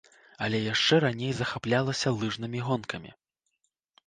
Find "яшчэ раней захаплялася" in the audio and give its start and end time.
0.67-2.15